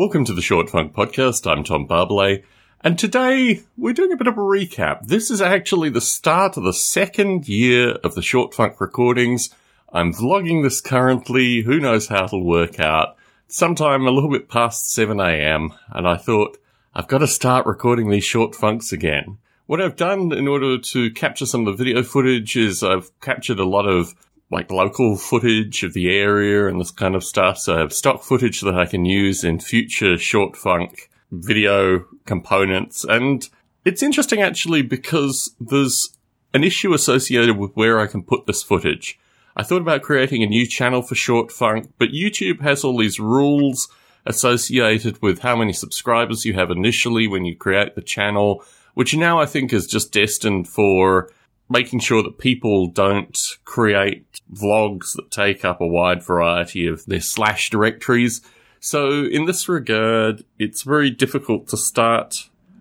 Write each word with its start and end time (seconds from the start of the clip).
Welcome 0.00 0.24
to 0.24 0.32
the 0.32 0.40
Short 0.40 0.70
Funk 0.70 0.94
Podcast. 0.94 1.46
I'm 1.46 1.62
Tom 1.62 1.86
Barbalet, 1.86 2.42
and 2.80 2.98
today 2.98 3.60
we're 3.76 3.92
doing 3.92 4.12
a 4.12 4.16
bit 4.16 4.28
of 4.28 4.38
a 4.38 4.40
recap. 4.40 5.06
This 5.06 5.30
is 5.30 5.42
actually 5.42 5.90
the 5.90 6.00
start 6.00 6.56
of 6.56 6.62
the 6.62 6.72
second 6.72 7.46
year 7.46 7.96
of 7.96 8.14
the 8.14 8.22
Short 8.22 8.54
Funk 8.54 8.80
recordings. 8.80 9.50
I'm 9.92 10.14
vlogging 10.14 10.62
this 10.62 10.80
currently. 10.80 11.60
Who 11.60 11.78
knows 11.78 12.08
how 12.08 12.24
it'll 12.24 12.46
work 12.46 12.80
out? 12.80 13.18
Sometime 13.48 14.06
a 14.06 14.10
little 14.10 14.30
bit 14.30 14.48
past 14.48 14.90
7 14.90 15.20
a.m., 15.20 15.74
and 15.90 16.08
I 16.08 16.16
thought, 16.16 16.56
I've 16.94 17.06
got 17.06 17.18
to 17.18 17.26
start 17.26 17.66
recording 17.66 18.08
these 18.08 18.24
short 18.24 18.54
funks 18.54 18.92
again. 18.92 19.36
What 19.66 19.82
I've 19.82 19.96
done 19.96 20.32
in 20.32 20.48
order 20.48 20.78
to 20.78 21.10
capture 21.10 21.44
some 21.44 21.66
of 21.66 21.76
the 21.76 21.84
video 21.84 22.02
footage 22.02 22.56
is 22.56 22.82
I've 22.82 23.10
captured 23.20 23.58
a 23.58 23.68
lot 23.68 23.86
of 23.86 24.14
like 24.50 24.70
local 24.70 25.16
footage 25.16 25.82
of 25.84 25.94
the 25.94 26.10
area 26.10 26.66
and 26.66 26.80
this 26.80 26.90
kind 26.90 27.14
of 27.14 27.24
stuff. 27.24 27.58
So 27.58 27.76
I 27.76 27.80
have 27.80 27.92
stock 27.92 28.22
footage 28.22 28.60
that 28.62 28.74
I 28.74 28.86
can 28.86 29.04
use 29.04 29.44
in 29.44 29.60
future 29.60 30.18
short 30.18 30.56
funk 30.56 31.08
video 31.30 32.04
components. 32.26 33.04
And 33.04 33.48
it's 33.84 34.02
interesting 34.02 34.42
actually 34.42 34.82
because 34.82 35.54
there's 35.60 36.16
an 36.52 36.64
issue 36.64 36.92
associated 36.92 37.56
with 37.56 37.72
where 37.74 38.00
I 38.00 38.08
can 38.08 38.22
put 38.22 38.46
this 38.46 38.62
footage. 38.62 39.18
I 39.56 39.62
thought 39.62 39.82
about 39.82 40.02
creating 40.02 40.42
a 40.42 40.46
new 40.46 40.66
channel 40.66 41.02
for 41.02 41.14
short 41.14 41.52
funk, 41.52 41.92
but 41.98 42.10
YouTube 42.10 42.60
has 42.60 42.82
all 42.82 42.96
these 42.96 43.20
rules 43.20 43.88
associated 44.26 45.20
with 45.22 45.40
how 45.40 45.56
many 45.56 45.72
subscribers 45.72 46.44
you 46.44 46.54
have 46.54 46.70
initially 46.70 47.26
when 47.26 47.44
you 47.44 47.56
create 47.56 47.94
the 47.94 48.02
channel, 48.02 48.64
which 48.94 49.14
now 49.14 49.38
I 49.40 49.46
think 49.46 49.72
is 49.72 49.86
just 49.86 50.12
destined 50.12 50.68
for 50.68 51.30
making 51.70 52.00
sure 52.00 52.22
that 52.22 52.36
people 52.36 52.88
don't 52.88 53.38
create 53.64 54.40
vlogs 54.52 55.14
that 55.14 55.30
take 55.30 55.64
up 55.64 55.80
a 55.80 55.86
wide 55.86 56.22
variety 56.22 56.86
of 56.86 57.06
their 57.06 57.20
slash 57.20 57.70
directories. 57.70 58.42
So 58.80 59.24
in 59.24 59.46
this 59.46 59.68
regard, 59.68 60.44
it's 60.58 60.82
very 60.82 61.10
difficult 61.10 61.68
to 61.68 61.76
start 61.76 62.34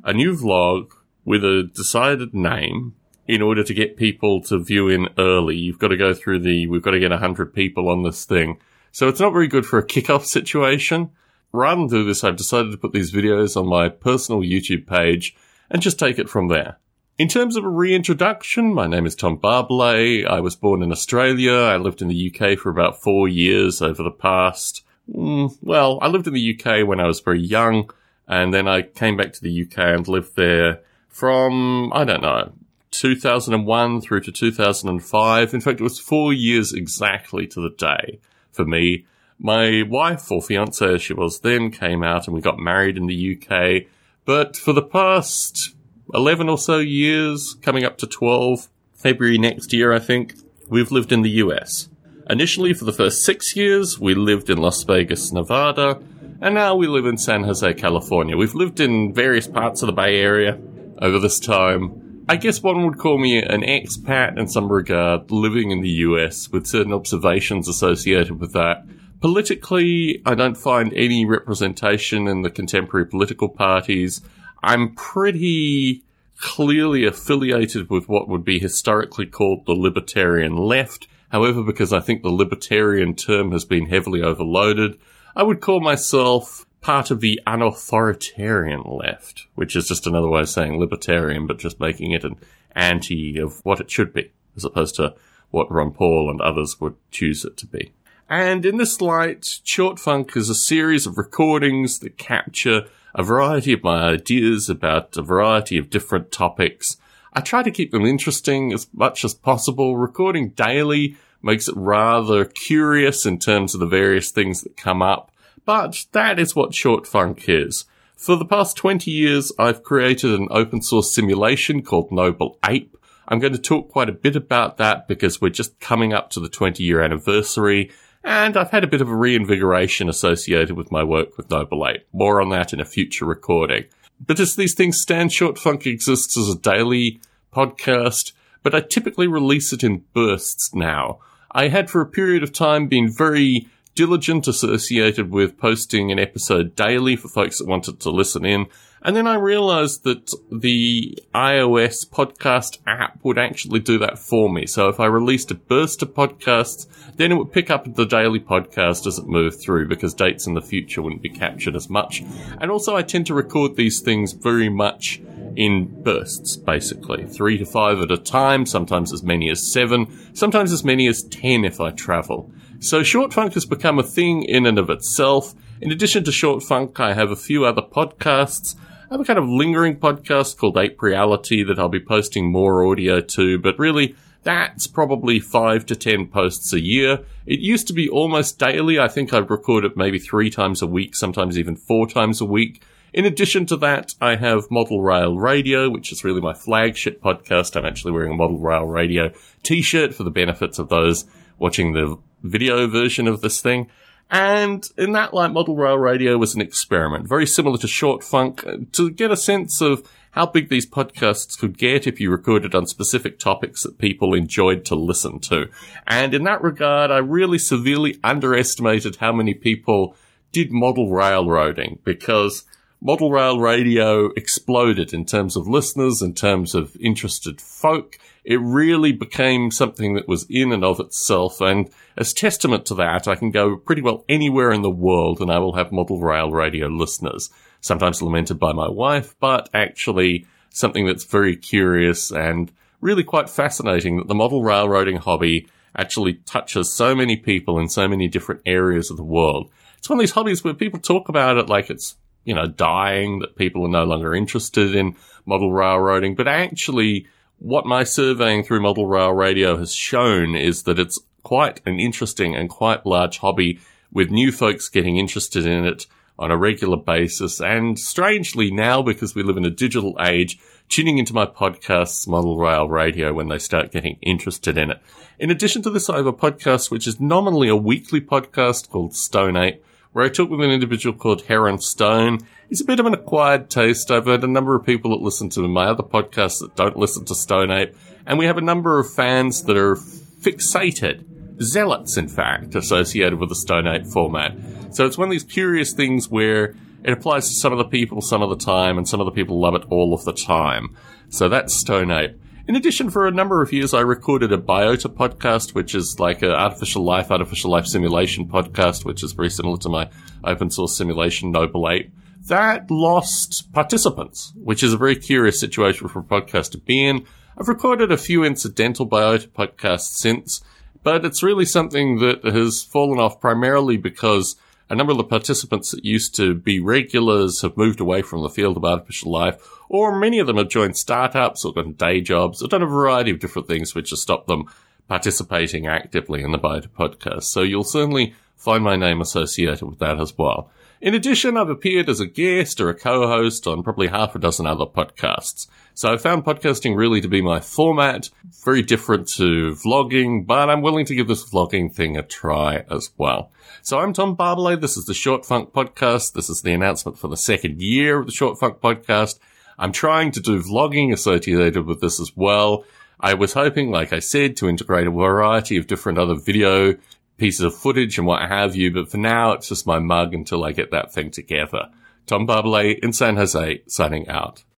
a 0.04 0.12
new 0.12 0.36
vlog 0.36 0.92
with 1.24 1.44
a 1.44 1.70
decided 1.74 2.34
name 2.34 2.96
in 3.28 3.44
order 3.44 3.64
to 3.64 3.74
get 3.76 3.96
people 3.96 4.42
to 4.42 4.58
view 4.58 4.90
in 4.90 5.08
early. 5.20 5.56
You've 5.56 5.78
got 5.78 5.90
to 5.90 5.98
go 5.98 6.16
through 6.16 6.40
the, 6.40 6.66
we've 6.66 6.82
got 6.82 6.92
to 6.92 7.00
get 7.00 7.12
100 7.12 7.54
people 7.54 7.88
on 7.90 8.02
this 8.02 8.26
thing. 8.26 8.60
So 8.92 9.08
it's 9.08 9.20
not 9.20 9.34
very 9.34 9.48
good 9.48 9.68
for 9.68 9.78
a 9.78 9.86
kickoff 9.86 10.26
situation. 10.26 11.12
Rather 11.52 11.82
than 11.82 11.88
do 11.88 12.04
this, 12.06 12.24
I've 12.24 12.38
decided 12.38 12.72
to 12.72 12.78
put 12.78 12.92
these 12.92 13.12
videos 13.12 13.56
on 13.56 13.68
my 13.68 13.90
personal 13.90 14.42
YouTube 14.42 14.88
page 14.88 15.36
and 15.70 15.80
just 15.80 16.00
take 16.00 16.18
it 16.18 16.28
from 16.28 16.48
there. 16.48 16.80
In 17.20 17.28
terms 17.28 17.58
of 17.58 17.66
a 17.66 17.70
reintroduction, 17.70 18.74
my 18.74 18.88
name 18.88 19.06
is 19.06 19.14
Tom 19.14 19.38
Barbalet. 19.38 20.26
I 20.26 20.40
was 20.40 20.56
born 20.56 20.82
in 20.82 20.90
Australia. 20.90 21.52
I 21.52 21.76
lived 21.76 22.02
in 22.02 22.08
the 22.08 22.34
UK 22.34 22.58
for 22.58 22.70
about 22.70 23.02
four 23.02 23.28
years 23.28 23.82
over 23.82 24.02
the 24.02 24.10
past. 24.10 24.86
Mm, 25.14 25.54
well, 25.62 26.00
I 26.02 26.08
lived 26.08 26.28
in 26.28 26.34
the 26.34 26.58
UK 26.58 26.88
when 26.88 27.02
I 27.02 27.08
was 27.08 27.20
very 27.20 27.42
young, 27.42 27.90
and 28.26 28.54
then 28.54 28.70
I 28.70 28.84
came 28.84 29.18
back 29.18 29.34
to 29.34 29.42
the 29.42 29.64
UK 29.64 29.80
and 29.80 30.08
lived 30.08 30.38
there 30.38 30.80
from, 31.10 31.92
I 31.94 32.06
don't 32.06 32.22
know, 32.22 32.54
2001 32.92 34.00
through 34.00 34.22
to 34.22 34.32
2005. 34.32 35.54
In 35.54 35.60
fact, 35.60 35.82
it 35.82 35.84
was 35.84 36.00
four 36.00 36.32
years 36.32 36.72
exactly 36.72 37.48
to 37.48 37.60
the 37.60 37.76
day 37.76 38.22
for 38.54 38.64
me. 38.64 39.06
My 39.38 39.84
wife, 39.86 40.32
or 40.32 40.42
fiance 40.42 40.96
as 40.96 41.02
she 41.02 41.14
was 41.14 41.42
then, 41.42 41.70
came 41.70 42.02
out 42.02 42.28
and 42.28 42.34
we 42.34 42.40
got 42.40 42.60
married 42.60 42.96
in 42.96 43.08
the 43.08 43.38
UK. 43.38 43.92
But 44.24 44.56
for 44.56 44.72
the 44.72 44.82
past 44.82 45.76
11 46.14 46.50
or 46.50 46.58
so 46.58 46.80
years, 46.80 47.56
coming 47.62 47.84
up 47.84 47.98
to 48.00 48.08
12, 48.08 48.68
February 48.94 49.38
next 49.38 49.72
year, 49.74 49.94
I 49.94 50.00
think, 50.00 50.34
we've 50.68 50.92
lived 50.92 51.12
in 51.12 51.22
the 51.22 51.30
US. 51.44 51.90
Initially, 52.30 52.74
for 52.74 52.86
the 52.86 52.94
first 52.94 53.24
six 53.24 53.56
years, 53.56 54.00
we 54.00 54.14
lived 54.14 54.50
in 54.50 54.58
Las 54.58 54.84
Vegas, 54.84 55.32
Nevada, 55.32 56.02
and 56.42 56.56
now 56.56 56.76
we 56.76 56.88
live 56.88 57.06
in 57.06 57.18
San 57.18 57.44
Jose, 57.44 57.74
California. 57.76 58.38
We've 58.38 58.56
lived 58.56 58.80
in 58.80 59.14
various 59.14 59.48
parts 59.48 59.82
of 59.82 59.88
the 59.88 59.94
Bay 59.94 60.20
Area 60.20 60.60
over 61.02 61.20
this 61.20 61.40
time. 61.40 62.24
I 62.30 62.36
guess 62.36 62.62
one 62.62 62.86
would 62.86 62.98
call 62.98 63.18
me 63.18 63.42
an 63.42 63.62
expat 63.62 64.38
in 64.38 64.48
some 64.48 64.72
regard, 64.72 65.32
living 65.32 65.72
in 65.72 65.82
the 65.82 65.90
US 65.90 66.50
with 66.52 66.68
certain 66.68 66.94
observations 66.94 67.68
associated 67.68 68.40
with 68.40 68.54
that. 68.54 68.86
Politically, 69.22 70.22
I 70.26 70.36
don't 70.36 70.56
find 70.56 70.94
any 70.94 71.26
representation 71.26 72.28
in 72.28 72.42
the 72.42 72.50
contemporary 72.50 73.06
political 73.06 73.50
parties. 73.50 74.22
I'm 74.62 74.96
pretty 74.96 76.04
clearly 76.40 77.06
affiliated 77.06 77.90
with 77.90 78.08
what 78.08 78.28
would 78.30 78.46
be 78.46 78.60
historically 78.60 79.26
called 79.26 79.66
the 79.66 79.74
libertarian 79.74 80.56
left. 80.56 81.08
However, 81.30 81.64
because 81.64 81.94
I 81.94 82.00
think 82.00 82.24
the 82.24 82.30
libertarian 82.30 83.16
term 83.16 83.52
has 83.52 83.66
been 83.66 83.88
heavily 83.88 84.22
overloaded, 84.22 84.98
I 85.36 85.44
would 85.44 85.62
call 85.62 85.80
myself 85.80 86.66
part 86.82 87.12
of 87.12 87.20
the 87.20 87.40
unauthoritarian 87.46 88.84
left, 88.84 89.48
which 89.56 89.76
is 89.76 89.88
just 89.88 90.08
another 90.08 90.30
way 90.30 90.42
of 90.42 90.50
saying 90.50 90.80
libertarian, 90.80 91.46
but 91.46 91.60
just 91.60 91.80
making 91.80 92.12
it 92.12 92.24
an 92.24 92.38
anti 92.74 93.38
of 93.38 93.60
what 93.64 93.80
it 93.80 93.92
should 93.92 94.14
be, 94.14 94.32
as 94.56 94.66
opposed 94.66 94.96
to 94.96 95.14
what 95.52 95.72
Ron 95.72 95.92
Paul 95.92 96.30
and 96.30 96.42
others 96.42 96.80
would 96.80 96.96
choose 97.12 97.44
it 97.44 97.58
to 97.58 97.68
be. 97.68 97.92
And 98.30 98.66
in 98.66 98.78
this 98.78 99.02
light, 99.02 99.46
Short 99.64 100.00
Funk 100.00 100.38
is 100.38 100.50
a 100.50 100.56
series 100.56 101.08
of 101.08 101.18
recordings 101.18 102.00
that 102.00 102.18
capture 102.18 102.86
a 103.20 103.24
variety 103.24 103.74
of 103.74 103.84
my 103.84 104.02
ideas 104.12 104.70
about 104.70 105.18
a 105.18 105.22
variety 105.22 105.78
of 105.78 105.90
different 105.90 106.32
topics. 106.32 106.96
I 107.34 107.42
try 107.42 107.64
to 107.64 107.70
keep 107.70 107.92
them 107.92 108.06
interesting 108.06 108.72
as 108.72 108.88
much 108.94 109.26
as 109.26 109.34
possible. 109.34 109.98
Recording 109.98 110.52
daily 110.52 111.18
makes 111.42 111.68
it 111.68 111.76
rather 111.76 112.46
curious 112.46 113.26
in 113.26 113.38
terms 113.38 113.74
of 113.74 113.82
the 113.82 113.88
various 113.88 114.32
things 114.32 114.62
that 114.62 114.78
come 114.78 115.02
up, 115.02 115.34
but 115.66 116.06
that 116.14 116.40
is 116.40 116.56
what 116.56 116.74
Short 116.74 117.06
Funk 117.06 117.50
is. 117.50 117.84
For 118.16 118.38
the 118.38 118.46
past 118.46 118.78
20 118.78 119.12
years, 119.12 119.52
I've 119.60 119.84
created 119.84 120.40
an 120.40 120.48
open 120.50 120.82
source 120.82 121.14
simulation 121.14 121.82
called 121.82 122.14
Noble 122.14 122.58
Ape. 122.66 122.96
I'm 123.28 123.40
going 123.40 123.54
to 123.54 123.60
talk 123.60 123.90
quite 123.90 124.08
a 124.08 124.14
bit 124.14 124.38
about 124.38 124.78
that 124.78 125.10
because 125.10 125.42
we're 125.42 125.50
just 125.50 125.78
coming 125.82 126.14
up 126.14 126.30
to 126.32 126.40
the 126.40 126.48
20 126.48 126.82
year 126.84 127.02
anniversary 127.02 127.92
and 128.24 128.58
I've 128.58 128.72
had 128.72 128.84
a 128.84 128.88
bit 128.88 129.02
of 129.02 129.10
a 129.10 129.16
reinvigoration 129.16 130.10
associated 130.10 130.76
with 130.76 130.92
my 130.92 131.04
work 131.04 131.38
with 131.38 131.50
Noble 131.50 131.88
Ape. 131.88 132.08
More 132.14 132.42
on 132.42 132.50
that 132.50 132.74
in 132.74 132.80
a 132.80 132.86
future 132.86 133.26
recording. 133.26 133.86
But 134.26 134.40
as 134.40 134.56
these 134.56 134.76
things 134.76 135.02
stand, 135.02 135.32
Short 135.32 135.58
Funk 135.58 135.86
exists 135.86 136.38
as 136.38 136.50
a 136.50 136.58
daily 136.58 137.22
podcast, 137.54 138.34
but 138.64 138.76
I 138.76 138.82
typically 138.82 139.28
release 139.28 139.72
it 139.72 139.84
in 139.84 140.04
bursts 140.14 140.74
now. 140.74 141.20
I 141.52 141.70
had 141.70 141.90
for 141.90 142.02
a 142.02 142.06
period 142.06 142.44
of 142.44 142.54
time 142.54 142.88
been 142.88 143.12
very 143.12 143.68
diligent 143.96 144.48
associated 144.48 145.32
with 145.32 145.58
posting 145.58 146.12
an 146.12 146.20
episode 146.20 146.76
daily 146.76 147.16
for 147.16 147.28
folks 147.28 147.60
that 147.60 147.68
wanted 147.68 148.00
to 148.02 148.10
listen 148.10 148.46
in. 148.46 148.68
And 149.02 149.16
then 149.16 149.28
I 149.28 149.36
realized 149.36 150.04
that 150.04 150.30
the 150.52 151.18
iOS 151.34 152.08
podcast 152.10 152.80
app 152.86 153.20
would 153.24 153.38
actually 153.38 153.80
do 153.80 153.98
that 154.00 154.20
for 154.20 154.50
me. 154.50 154.66
So 154.66 154.90
if 154.90 155.00
I 155.00 155.06
released 155.06 155.52
a 155.52 155.56
burst 155.56 156.02
of 156.02 156.14
podcasts, 156.14 156.88
then 157.16 157.32
it 157.32 157.36
would 157.36 157.54
pick 157.54 157.70
up 157.70 157.96
the 157.96 158.06
daily 158.06 158.40
podcast 158.40 159.08
as 159.08 159.18
it 159.18 159.28
moved 159.28 159.62
through 159.62 159.88
because 159.88 160.14
dates 160.14 160.48
in 160.48 160.54
the 160.54 160.62
future 160.62 161.02
wouldn't 161.02 161.22
be 161.22 161.30
captured 161.30 161.76
as 161.76 161.90
much. 161.90 162.24
And 162.60 162.70
also 162.70 162.96
I 162.96 163.04
tend 163.04 163.26
to 163.28 163.34
record 163.34 163.76
these 163.76 164.02
things 164.02 164.34
very 164.34 164.70
much 164.70 165.22
in 165.56 166.04
bursts, 166.04 166.58
basically. 166.58 167.26
Three 167.26 167.58
to 167.58 167.66
five 167.66 168.00
at 168.00 168.12
a 168.12 168.18
time, 168.18 168.66
sometimes 168.66 169.14
as 169.14 169.24
many 169.24 169.50
as 169.50 169.72
seven, 169.72 170.08
sometimes 170.34 170.72
as 170.72 170.84
many 170.84 171.08
as 171.08 171.24
ten 171.24 171.64
if 171.64 171.80
I 171.80 171.92
travel. 171.92 172.52
So 172.80 173.04
short 173.04 173.34
funk 173.34 173.54
has 173.54 173.66
become 173.66 174.00
a 174.00 174.04
thing 174.04 174.44
in 174.44 174.66
and 174.66 174.78
of 174.78 174.90
itself. 174.90 175.54
In 175.82 175.92
addition 175.92 176.24
to 176.26 176.32
short 176.32 176.64
funk, 176.64 177.00
I 177.00 177.14
have 177.14 177.32
a 177.32 177.36
few 177.36 177.66
other 177.66 177.82
podcasts. 177.82 178.76
I 179.10 179.16
have 179.16 179.22
a 179.22 179.26
kind 179.26 179.40
of 179.40 179.50
lingering 179.50 179.96
podcast 179.96 180.58
called 180.58 180.78
Ape 180.78 181.02
Reality 181.02 181.64
that 181.64 181.80
I'll 181.80 181.90
be 181.90 182.00
posting 182.00 182.52
more 182.52 182.86
audio 182.86 183.22
to, 183.22 183.58
but 183.58 183.80
really, 183.80 184.16
that's 184.44 184.86
probably 184.86 185.40
five 185.40 185.88
to 185.88 185.96
ten 185.96 186.28
posts 186.28 186.72
a 186.74 186.80
year. 186.80 187.26
It 187.48 187.58
used 187.58 187.88
to 187.88 187.94
be 187.94 188.08
almost 188.08 188.60
daily. 188.60 189.00
I 189.00 189.08
think 189.08 189.34
I've 189.34 189.50
recorded 189.50 189.98
maybe 189.98 190.20
three 190.20 190.52
times 190.52 190.84
a 190.84 190.88
week, 190.88 191.16
sometimes 191.16 191.58
even 191.58 191.76
four 191.76 192.06
times 192.06 192.40
a 192.40 192.46
week. 192.46 192.84
In 193.12 193.26
addition 193.26 193.66
to 193.68 193.78
that, 193.78 194.14
I 194.22 194.36
have 194.36 194.70
Model 194.70 195.02
Rail 195.02 195.40
Radio, 195.40 195.90
which 195.90 196.12
is 196.12 196.24
really 196.24 196.40
my 196.40 196.54
flagship 196.54 197.20
podcast. 197.20 197.76
I'm 197.76 197.86
actually 197.86 198.12
wearing 198.12 198.34
a 198.34 198.36
Model 198.36 198.60
Rail 198.60 198.86
Radio 198.86 199.32
t-shirt 199.64 200.14
for 200.14 200.24
the 200.24 200.30
benefits 200.30 200.78
of 200.78 200.90
those 200.90 201.26
watching 201.58 201.94
the 201.94 202.20
video 202.44 202.88
version 202.88 203.28
of 203.28 203.42
this 203.42 203.60
thing. 203.60 203.90
And 204.32 204.84
in 204.98 205.14
that 205.14 205.34
light, 205.34 205.52
Model 205.52 205.76
Rail 205.76 205.98
Radio 205.98 206.38
was 206.38 206.54
an 206.54 206.62
experiment, 206.62 207.28
very 207.28 207.48
similar 207.48 207.78
to 207.80 207.88
Short 207.88 208.24
Funk, 208.24 208.66
uh, 208.66 208.78
to 208.92 209.10
get 209.10 209.32
a 209.32 209.38
sense 209.38 209.82
of 209.82 210.08
how 210.32 210.46
big 210.46 210.70
these 210.70 210.88
podcasts 210.88 211.58
could 211.58 211.78
get 211.78 212.06
if 212.06 212.20
you 212.20 212.30
recorded 212.30 212.76
on 212.76 212.86
specific 212.86 213.40
topics 213.40 213.82
that 213.84 213.98
people 213.98 214.36
enjoyed 214.36 214.86
to 214.86 214.96
listen 214.96 215.40
to. 215.40 215.68
And 216.06 216.36
in 216.36 216.44
that 216.44 216.62
regard, 216.62 217.10
I 217.10 217.18
really 217.18 217.58
severely 217.58 218.20
underestimated 218.24 219.16
how 219.16 219.34
many 219.34 219.56
people 219.56 220.16
did 220.52 220.72
model 220.72 221.12
railroading 221.12 222.00
because 222.04 222.64
model 223.02 223.32
rail 223.32 223.60
radio 223.60 224.28
exploded 224.32 225.14
in 225.14 225.26
terms 225.26 225.56
of 225.56 225.68
listeners, 225.68 226.22
in 226.22 226.34
terms 226.34 226.76
of 226.76 226.96
interested 227.00 227.60
folk. 227.60 228.18
It 228.50 228.60
really 228.62 229.12
became 229.12 229.70
something 229.70 230.16
that 230.16 230.28
was 230.28 230.48
in 230.50 230.72
and 230.72 230.84
of 230.84 231.00
itself. 231.00 231.62
And 231.62 231.88
as 232.18 232.34
testament 232.34 232.84
to 232.88 232.96
that, 232.96 233.28
I 233.28 233.36
can 233.36 233.52
go 233.52 233.78
pretty 233.78 234.02
well 234.02 234.26
anywhere 234.28 234.72
in 234.72 234.82
the 234.82 234.90
world 234.90 235.40
and 235.40 235.52
I 235.52 235.60
will 235.60 235.76
have 235.76 235.92
model 235.92 236.20
rail 236.20 236.50
radio 236.50 236.88
listeners. 236.88 237.52
Sometimes 237.80 238.24
lamented 238.24 238.58
by 238.58 238.74
my 238.74 238.90
wife, 238.90 239.36
but 239.40 239.70
actually 239.72 240.48
something 240.72 241.06
that's 241.06 241.26
very 241.26 241.56
curious 241.56 242.32
and 242.32 242.72
really 243.02 243.24
quite 243.24 243.52
fascinating 243.52 244.18
that 244.18 244.28
the 244.28 244.34
model 244.34 244.64
railroading 244.64 245.18
hobby 245.18 245.68
actually 245.96 246.34
touches 246.46 246.92
so 246.92 247.14
many 247.14 247.38
people 247.38 247.78
in 247.78 247.88
so 247.88 248.08
many 248.08 248.28
different 248.28 248.62
areas 248.66 249.12
of 249.12 249.18
the 249.18 249.24
world. 249.24 249.70
It's 250.00 250.10
one 250.10 250.18
of 250.18 250.24
these 250.24 250.32
hobbies 250.32 250.64
where 250.64 250.74
people 250.74 251.00
talk 251.00 251.30
about 251.30 251.58
it 251.58 251.70
like 251.70 251.92
it's, 251.92 252.16
you 252.46 252.56
know, 252.56 252.68
dying, 252.68 253.40
that 253.40 253.58
people 253.58 253.86
are 253.86 253.90
no 253.90 254.06
longer 254.06 254.34
interested 254.34 254.96
in 254.96 255.16
model 255.46 255.72
railroading, 255.72 256.34
but 256.34 256.48
actually 256.48 257.28
what 257.60 257.86
my 257.86 258.04
surveying 258.04 258.64
through 258.64 258.82
model 258.82 259.06
rail 259.06 259.34
radio 259.34 259.78
has 259.78 259.94
shown 259.94 260.56
is 260.56 260.84
that 260.84 261.00
it's 261.00 261.20
quite 261.44 261.82
an 261.86 262.00
interesting 262.00 262.56
and 262.56 262.70
quite 262.70 263.06
large 263.06 263.38
hobby 263.40 263.80
with 264.12 264.32
new 264.32 264.52
folks 264.52 264.90
getting 264.90 265.18
interested 265.18 265.66
in 265.66 265.86
it 265.86 266.08
on 266.38 266.52
a 266.52 266.58
regular 266.58 266.98
basis. 266.98 267.60
And 267.60 268.00
strangely 268.00 268.72
now, 268.72 269.02
because 269.02 269.36
we 269.36 269.44
live 269.44 269.58
in 269.58 269.66
a 269.66 269.70
digital 269.70 270.18
age, 270.22 270.58
tuning 270.88 271.18
into 271.18 271.34
my 271.34 271.46
podcasts, 271.46 272.28
Model 272.28 272.58
Rail 272.58 272.88
Radio, 272.88 273.34
when 273.34 273.50
they 273.50 273.60
start 273.60 273.92
getting 273.92 274.18
interested 274.22 274.78
in 274.78 274.90
it. 274.90 275.02
In 275.38 275.52
addition 275.52 275.82
to 275.84 275.90
this, 275.90 276.10
I 276.10 276.18
have 276.18 276.26
a 276.26 276.34
podcast 276.34 276.90
which 276.90 277.08
is 277.08 277.20
nominally 277.20 277.68
a 277.68 277.76
weekly 277.76 278.22
podcast 278.22 278.90
called 278.90 279.16
Stone 279.16 279.58
Ape, 279.58 279.84
where 280.12 280.26
I 280.26 280.30
talk 280.30 280.50
with 280.50 280.62
an 280.62 280.72
individual 280.72 281.18
called 281.18 281.44
Heron 281.44 281.80
Stone. 281.80 282.40
He's 282.68 282.82
a 282.82 282.86
bit 282.86 283.00
of 283.00 283.06
an 283.06 283.14
acquired 283.14 283.70
taste. 283.70 284.12
I've 284.12 284.26
heard 284.26 284.44
a 284.44 284.48
number 284.48 284.76
of 284.76 284.86
people 284.86 285.12
that 285.12 285.24
listen 285.24 285.50
to 285.52 285.68
my 285.68 285.86
other 285.86 286.04
podcasts 286.04 286.60
that 286.60 286.76
don't 286.76 286.98
listen 286.98 287.26
to 287.26 287.36
Stone 287.36 287.72
Ape, 287.72 287.96
and 288.26 288.40
we 288.40 288.46
have 288.46 288.58
a 288.58 288.62
number 288.62 289.00
of 289.00 289.12
fans 289.12 289.64
that 289.64 289.78
are 289.78 289.96
fixated, 289.96 291.26
zealots, 291.62 292.18
in 292.18 292.28
fact, 292.28 292.76
associated 292.76 293.40
with 293.40 293.50
the 293.50 293.56
Stone 293.56 293.88
Ape 293.88 294.06
format. 294.08 294.56
So 294.92 295.06
it's 295.06 295.18
one 295.18 295.28
of 295.28 295.32
these 295.32 295.44
curious 295.44 295.94
things 295.94 296.30
where 296.30 296.76
it 297.04 297.14
applies 297.14 297.48
to 297.48 297.54
some 297.56 297.72
of 297.72 297.78
the 297.78 297.86
people 297.86 298.22
some 298.22 298.42
of 298.42 298.50
the 298.50 298.58
time, 298.58 298.98
and 298.98 299.08
some 299.08 299.20
of 299.20 299.26
the 299.26 299.32
people 299.32 299.60
love 299.60 299.76
it 299.76 299.84
all 299.90 300.14
of 300.14 300.26
the 300.26 300.34
time. 300.34 300.96
So 301.30 301.50
that's 301.50 301.80
Stone 301.80 302.12
Ape. 302.12 302.40
In 302.70 302.76
addition, 302.76 303.10
for 303.10 303.26
a 303.26 303.32
number 303.32 303.64
of 303.64 303.74
years, 303.74 303.96
I 303.96 304.02
recorded 304.02 304.54
a 304.54 304.58
Biota 304.60 305.08
podcast, 305.08 305.74
which 305.74 305.96
is 305.96 306.20
like 306.20 306.44
an 306.44 306.52
artificial 306.52 307.04
life, 307.04 307.32
artificial 307.32 307.72
life 307.72 307.88
simulation 307.88 308.48
podcast, 308.48 309.06
which 309.06 309.24
is 309.24 309.32
very 309.32 309.50
similar 309.50 309.80
to 309.80 309.90
my 309.90 310.08
open 310.44 310.70
source 310.70 310.96
simulation 310.96 311.50
Noble 311.50 311.90
Ape. 311.90 312.14
That 312.46 312.92
lost 312.92 313.74
participants, 313.74 314.54
which 314.56 314.84
is 314.84 314.94
a 314.94 314.98
very 314.98 315.16
curious 315.16 315.60
situation 315.60 316.10
for 316.10 316.20
a 316.20 316.24
podcast 316.24 316.74
to 316.74 316.78
be 316.78 317.04
in. 317.04 317.26
I've 317.58 317.70
recorded 317.70 318.12
a 318.12 318.18
few 318.18 318.44
incidental 318.44 319.10
Biota 319.10 319.48
podcasts 319.48 320.20
since, 320.20 320.64
but 321.02 321.26
it's 321.26 321.42
really 321.42 321.66
something 321.66 322.20
that 322.20 322.44
has 322.44 322.84
fallen 322.84 323.18
off 323.18 323.42
primarily 323.42 323.98
because 323.98 324.58
a 324.90 324.96
number 324.96 325.12
of 325.12 325.18
the 325.18 325.24
participants 325.24 325.92
that 325.92 326.04
used 326.04 326.36
to 326.36 326.56
be 326.56 326.80
regulars 326.80 327.62
have 327.62 327.78
moved 327.78 328.00
away 328.00 328.22
from 328.22 328.42
the 328.42 328.50
field 328.50 328.76
of 328.76 328.84
artificial 328.84 329.32
life, 329.32 329.56
or 329.88 330.18
many 330.18 330.40
of 330.40 330.48
them 330.48 330.58
have 330.58 330.70
joined 330.70 330.98
startups 330.98 331.64
or 331.64 331.74
gotten 331.74 331.94
day 331.94 332.22
jobs 332.22 332.62
or 332.62 332.68
done 332.68 332.82
a 332.82 332.88
variety 332.88 333.32
of 333.32 333.40
different 333.40 333.68
things 333.68 333.94
which 333.94 334.10
have 334.10 334.20
stopped 334.20 334.48
them 334.48 334.66
participating 335.08 335.88
actively 335.88 336.44
in 336.44 336.52
the 336.52 336.60
Biota 336.60 336.88
podcast. 336.88 337.44
So 337.44 337.62
you'll 337.62 337.84
certainly 337.84 338.36
find 338.56 338.84
my 338.84 338.96
name 338.96 339.22
associated 339.22 339.88
with 339.88 340.00
that 340.00 340.20
as 340.20 340.38
well. 340.38 340.72
In 341.02 341.16
addition, 341.16 341.56
I've 341.56 341.70
appeared 341.70 342.10
as 342.10 342.20
a 342.20 342.26
guest 342.26 342.82
or 342.82 342.90
a 342.90 342.94
co-host 342.94 343.66
on 343.66 343.84
probably 343.84 344.08
half 344.08 344.36
a 344.36 344.40
dozen 344.40 344.68
other 344.68 344.86
podcasts. 344.86 345.68
So 345.94 346.12
I 346.12 346.18
found 346.18 346.44
podcasting 346.44 346.98
really 346.98 347.22
to 347.22 347.30
be 347.30 347.42
my 347.42 347.62
format, 347.62 348.30
very 348.66 348.82
different 348.82 349.30
to 349.36 349.76
vlogging, 349.76 350.46
but 350.46 350.70
I'm 350.70 350.82
willing 350.82 351.06
to 351.06 351.16
give 351.16 351.30
this 351.30 351.50
vlogging 351.50 351.94
thing 351.96 352.18
a 352.18 352.22
try 352.22 352.84
as 352.92 353.12
well. 353.18 353.50
So 353.82 354.00
I'm 354.00 354.12
Tom 354.12 354.36
Barbalet. 354.36 354.82
This 354.82 354.98
is 354.98 355.06
the 355.06 355.14
Short 355.14 355.46
Funk 355.46 355.72
Podcast. 355.72 356.34
This 356.34 356.50
is 356.50 356.64
the 356.64 356.74
announcement 356.74 357.18
for 357.18 357.30
the 357.30 357.38
second 357.38 357.82
year 357.82 358.20
of 358.20 358.26
the 358.26 358.34
Short 358.34 358.60
Funk 358.60 358.82
Podcast. 358.82 359.40
I'm 359.78 359.94
trying 359.94 360.32
to 360.34 360.42
do 360.42 360.62
vlogging 360.62 361.14
associated 361.14 361.86
with 361.86 362.02
this 362.02 362.20
as 362.20 362.36
well. 362.36 362.84
I 363.22 363.36
was 363.36 363.54
hoping, 363.54 363.90
like 363.90 364.12
I 364.12 364.20
said, 364.20 364.58
to 364.58 364.68
integrate 364.68 365.08
a 365.08 365.12
variety 365.12 365.78
of 365.78 365.88
different 365.88 366.18
other 366.18 366.36
video 366.36 366.98
pieces 367.40 367.62
of 367.62 367.76
footage 367.76 368.18
and 368.18 368.28
what 368.28 368.48
have 368.48 368.76
you, 368.76 368.92
but 368.92 369.10
for 369.10 369.18
now 369.18 369.54
it's 369.54 369.70
just 369.70 369.88
my 369.88 370.00
mug 370.00 370.34
until 370.34 370.64
I 370.64 370.72
get 370.72 370.92
that 370.92 371.12
thing 371.12 371.32
together. 371.32 371.90
Tom 372.28 372.46
Barbalet 372.46 373.00
in 373.00 373.14
San 373.14 373.38
Jose 373.38 373.82
signing 373.88 374.28
out. 374.28 374.64